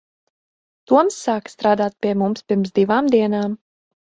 Toms 0.91 1.17
sāka 1.27 1.53
strādāt 1.55 1.99
pie 2.07 2.15
mums 2.23 2.45
pirms 2.49 2.75
divām 2.81 3.13
dienām. 3.17 3.55